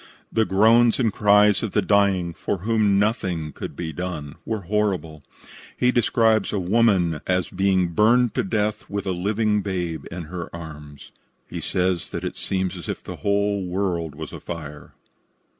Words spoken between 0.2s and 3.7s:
The groans and cries of the dying, for whom nothing